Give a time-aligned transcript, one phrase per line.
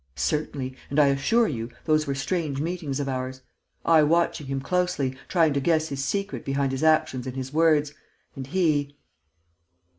[0.15, 0.75] "Certainly.
[0.89, 3.41] And, I assure you, those were strange meetings of ours:
[3.85, 7.93] I watching him closely, trying to guess his secret behind his actions and his words,
[8.35, 8.97] and he